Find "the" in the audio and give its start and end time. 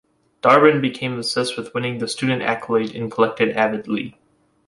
1.99-2.07